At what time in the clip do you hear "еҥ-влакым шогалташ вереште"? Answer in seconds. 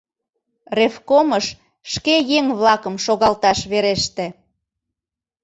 2.37-4.25